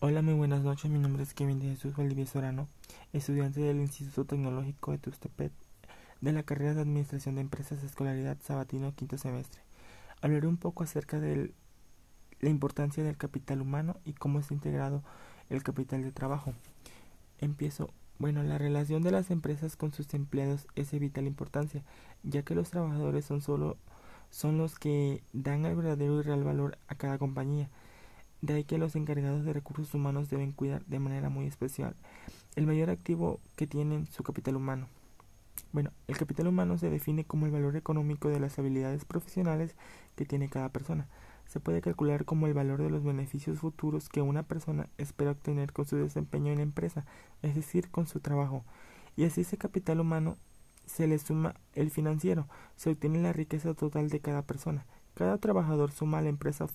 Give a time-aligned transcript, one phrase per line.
[0.00, 0.90] Hola, muy buenas noches.
[0.90, 2.68] Mi nombre es Kevin de Jesús Valdivia Sorano,
[3.12, 5.52] estudiante del Instituto Tecnológico de Tustepet
[6.20, 9.62] de la carrera de Administración de Empresas Escolaridad Sabatino quinto semestre.
[10.20, 11.54] Hablaré un poco acerca de
[12.40, 15.02] la importancia del capital humano y cómo está integrado
[15.48, 16.52] el capital de trabajo.
[17.38, 17.88] Empiezo.
[18.18, 21.82] Bueno, la relación de las empresas con sus empleados es de vital importancia,
[22.24, 23.78] ya que los trabajadores son solo
[24.30, 27.70] son los que dan el verdadero y real valor a cada compañía.
[28.44, 31.96] De ahí que los encargados de recursos humanos deben cuidar de manera muy especial
[32.56, 34.86] el mayor activo que tienen su capital humano.
[35.72, 39.74] Bueno, el capital humano se define como el valor económico de las habilidades profesionales
[40.14, 41.08] que tiene cada persona.
[41.46, 45.72] Se puede calcular como el valor de los beneficios futuros que una persona espera obtener
[45.72, 47.06] con su desempeño en la empresa,
[47.40, 48.62] es decir, con su trabajo.
[49.16, 50.36] Y así ese capital humano
[50.84, 54.84] se le suma el financiero, se obtiene la riqueza total de cada persona.
[55.14, 56.66] Cada trabajador suma a la empresa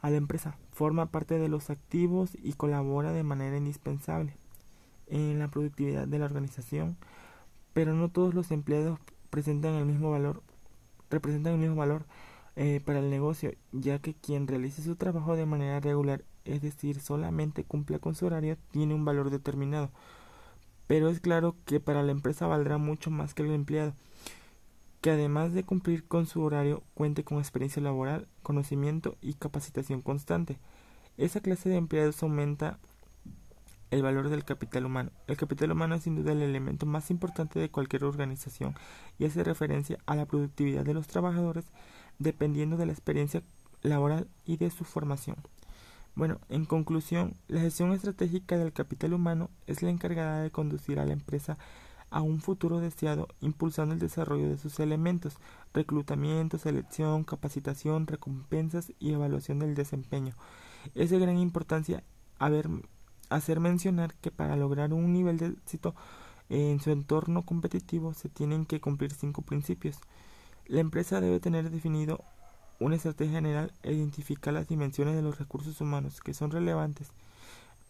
[0.00, 4.36] a la empresa, forma parte de los activos y colabora de manera indispensable
[5.08, 6.96] en la productividad de la organización,
[7.72, 8.98] pero no todos los empleados
[9.30, 10.42] presentan el mismo valor,
[11.10, 12.04] representan el mismo valor
[12.56, 17.00] eh, para el negocio, ya que quien realice su trabajo de manera regular, es decir,
[17.00, 19.90] solamente cumple con su horario, tiene un valor determinado.
[20.86, 23.92] Pero es claro que para la empresa valdrá mucho más que el empleado,
[25.00, 30.58] que además de cumplir con su horario cuente con experiencia laboral, conocimiento y capacitación constante.
[31.16, 32.78] Esa clase de empleados aumenta
[33.90, 35.10] el valor del capital humano.
[35.26, 38.74] El capital humano es sin duda el elemento más importante de cualquier organización
[39.18, 41.64] y hace referencia a la productividad de los trabajadores
[42.18, 43.42] dependiendo de la experiencia
[43.82, 45.36] laboral y de su formación.
[46.14, 51.06] Bueno, en conclusión, la gestión estratégica del capital humano es la encargada de conducir a
[51.06, 51.58] la empresa
[52.10, 55.36] a un futuro deseado, impulsando el desarrollo de sus elementos,
[55.74, 60.34] reclutamiento, selección, capacitación, recompensas y evaluación del desempeño.
[60.94, 62.02] Es de gran importancia
[62.38, 65.94] hacer mencionar que para lograr un nivel de éxito
[66.48, 69.98] en su entorno competitivo se tienen que cumplir cinco principios.
[70.66, 72.24] La empresa debe tener definido
[72.80, 77.08] una estrategia general e identificar las dimensiones de los recursos humanos que son relevantes.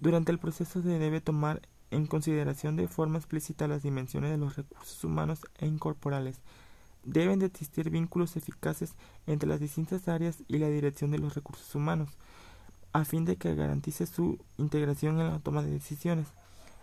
[0.00, 4.56] Durante el proceso se debe tomar en consideración de forma explícita las dimensiones de los
[4.56, 6.40] recursos humanos e incorporales.
[7.04, 8.94] Deben de existir vínculos eficaces
[9.26, 12.08] entre las distintas áreas y la dirección de los recursos humanos,
[12.92, 16.28] a fin de que garantice su integración en la toma de decisiones.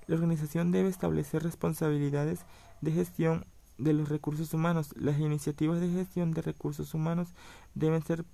[0.07, 2.39] La organización debe establecer responsabilidades
[2.81, 3.45] de gestión
[3.77, 4.93] de los recursos humanos.
[4.95, 7.29] Las iniciativas de gestión de recursos humanos
[7.75, 8.25] deben ser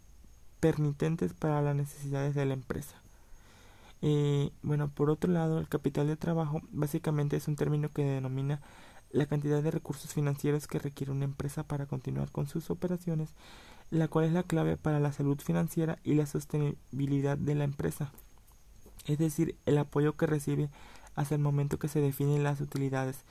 [0.59, 2.95] permitentes para las necesidades de la empresa.
[4.01, 8.61] Y bueno, por otro lado, el capital de trabajo básicamente es un término que denomina
[9.11, 13.33] la cantidad de recursos financieros que requiere una empresa para continuar con sus operaciones,
[13.89, 18.11] la cual es la clave para la salud financiera y la sostenibilidad de la empresa,
[19.05, 20.69] es decir, el apoyo que recibe
[21.15, 23.23] hasta el momento que se definen las utilidades.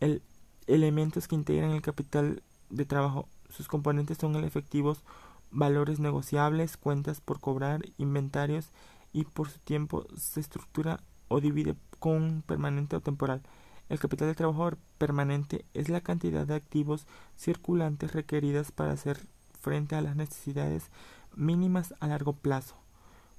[0.00, 0.22] El
[0.66, 3.28] elementos que integran el capital de trabajo.
[3.48, 5.02] Sus componentes son el efectivos,
[5.50, 8.70] valores negociables, cuentas por cobrar, inventarios
[9.12, 13.42] y por su tiempo se estructura o divide con permanente o temporal.
[13.88, 17.06] El capital de trabajo permanente es la cantidad de activos
[17.36, 19.20] circulantes requeridas para hacer
[19.60, 20.90] frente a las necesidades
[21.36, 22.76] mínimas a largo plazo.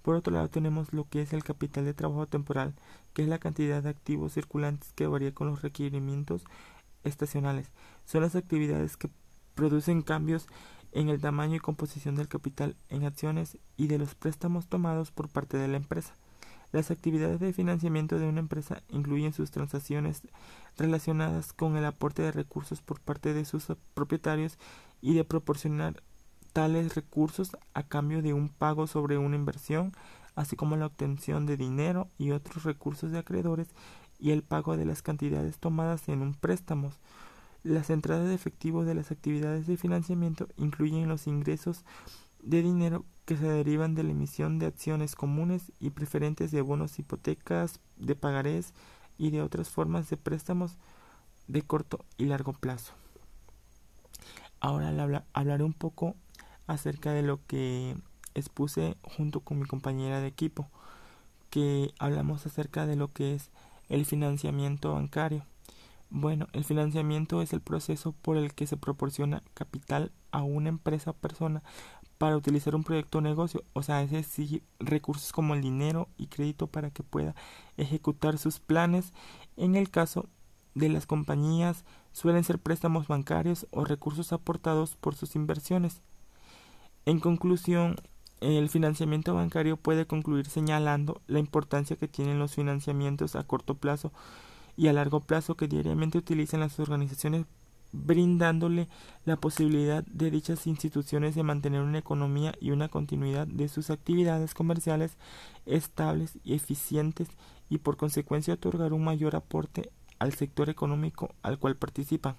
[0.03, 2.73] Por otro lado tenemos lo que es el capital de trabajo temporal,
[3.13, 6.43] que es la cantidad de activos circulantes que varía con los requerimientos
[7.03, 7.71] estacionales.
[8.05, 9.09] Son las actividades que
[9.55, 10.47] producen cambios
[10.93, 15.27] en el tamaño y composición del capital en acciones y de los préstamos tomados por
[15.27, 16.13] parte de la empresa.
[16.71, 20.21] Las actividades de financiamiento de una empresa incluyen sus transacciones
[20.77, 24.57] relacionadas con el aporte de recursos por parte de sus propietarios
[25.01, 26.01] y de proporcionar
[26.51, 29.91] tales recursos a cambio de un pago sobre una inversión,
[30.35, 33.67] así como la obtención de dinero y otros recursos de acreedores
[34.19, 36.91] y el pago de las cantidades tomadas en un préstamo.
[37.63, 41.85] Las entradas de efectivo de las actividades de financiamiento incluyen los ingresos
[42.41, 46.99] de dinero que se derivan de la emisión de acciones comunes y preferentes de bonos
[46.99, 48.73] hipotecas, de pagarés
[49.17, 50.77] y de otras formas de préstamos
[51.47, 52.93] de corto y largo plazo.
[54.59, 56.15] Ahora hablaré un poco
[56.67, 57.95] acerca de lo que
[58.33, 60.69] expuse junto con mi compañera de equipo,
[61.49, 63.51] que hablamos acerca de lo que es
[63.87, 65.45] el financiamiento bancario.
[66.15, 71.09] Bueno, el financiamiento es el proceso por el que se proporciona capital a una empresa
[71.09, 71.63] o persona
[72.19, 76.27] para utilizar un proyecto o negocio, o sea, es decir, recursos como el dinero y
[76.27, 77.33] crédito para que pueda
[77.77, 79.11] ejecutar sus planes.
[79.57, 80.29] En el caso
[80.75, 86.03] de las compañías, suelen ser préstamos bancarios o recursos aportados por sus inversiones.
[87.07, 87.95] En conclusión,
[88.39, 94.11] el financiamiento bancario puede concluir señalando la importancia que tienen los financiamientos a corto plazo
[94.75, 97.45] y a largo plazo que diariamente utilizan las organizaciones
[97.93, 98.89] brindándole
[99.23, 104.53] la posibilidad de dichas instituciones de mantener una economía y una continuidad de sus actividades
[104.55, 105.11] comerciales
[105.65, 107.29] estables y eficientes
[107.69, 112.35] y por consecuencia otorgar un mayor aporte al sector económico al cual participan.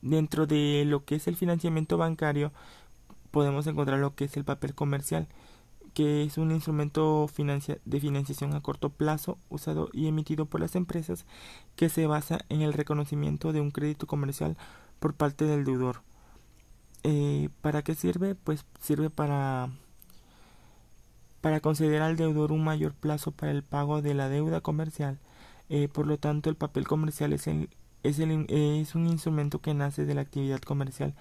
[0.00, 2.52] Dentro de lo que es el financiamiento bancario
[3.30, 5.26] podemos encontrar lo que es el papel comercial,
[5.94, 7.30] que es un instrumento
[7.84, 11.24] de financiación a corto plazo usado y emitido por las empresas
[11.76, 14.56] que se basa en el reconocimiento de un crédito comercial
[14.98, 16.02] por parte del deudor.
[17.04, 18.34] Eh, ¿Para qué sirve?
[18.34, 19.70] Pues sirve para
[21.40, 25.18] para conceder al deudor un mayor plazo para el pago de la deuda comercial.
[25.68, 27.46] Eh, por lo tanto, el papel comercial es,
[28.02, 31.14] es, el, es un instrumento que nace de la actividad comercial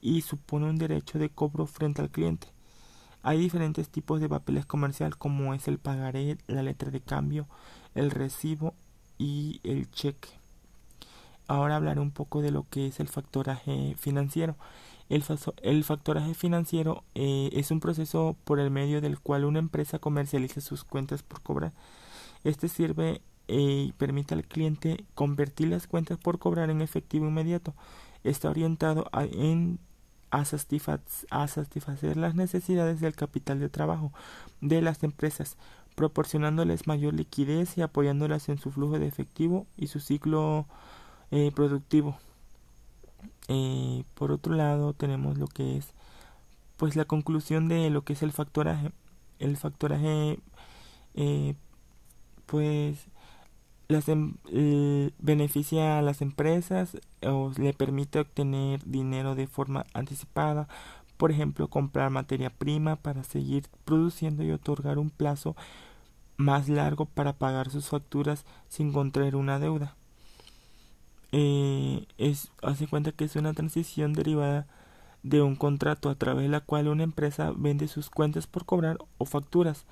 [0.00, 2.55] y supone un derecho de cobro frente al cliente.
[3.26, 7.48] Hay diferentes tipos de papeles comercial como es el pagaré, la letra de cambio,
[7.96, 8.72] el recibo
[9.18, 10.28] y el cheque.
[11.48, 14.54] Ahora hablaré un poco de lo que es el factoraje financiero.
[15.08, 15.24] El,
[15.62, 20.60] el factoraje financiero eh, es un proceso por el medio del cual una empresa comercializa
[20.60, 21.72] sus cuentas por cobrar.
[22.44, 27.74] Este sirve eh, y permite al cliente convertir las cuentas por cobrar en efectivo inmediato.
[28.22, 29.80] Está orientado a, en
[30.30, 34.12] a, satisfacer las necesidades del capital de trabajo
[34.60, 35.56] de las empresas,
[35.94, 40.66] proporcionándoles mayor liquidez y apoyándolas en su flujo de efectivo y su ciclo
[41.30, 42.18] eh, productivo.
[43.48, 45.88] Eh, por otro lado, tenemos lo que es
[46.76, 48.92] pues la conclusión de lo que es el factoraje.
[49.38, 50.40] El factoraje
[51.14, 51.54] eh,
[52.46, 53.08] pues
[53.88, 54.34] las, em,
[55.18, 60.68] beneficia a las empresas o le permite obtener dinero de forma anticipada,
[61.16, 65.56] por ejemplo, comprar materia prima para seguir produciendo y otorgar un plazo
[66.36, 69.96] más largo para pagar sus facturas sin contraer una deuda.
[71.32, 74.66] Eh, es, hace cuenta que es una transición derivada
[75.22, 78.98] de un contrato a través de la cual una empresa vende sus cuentas por cobrar
[79.18, 79.86] o facturas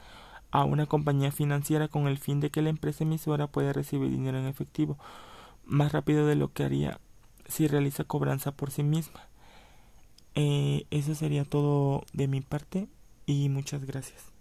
[0.55, 4.39] a una compañía financiera con el fin de que la empresa emisora pueda recibir dinero
[4.39, 4.97] en efectivo
[5.67, 7.01] más rápido de lo que haría
[7.49, 9.27] si realiza cobranza por sí misma.
[10.37, 12.87] Eh, eso sería todo de mi parte
[13.27, 14.34] y muchas gracias.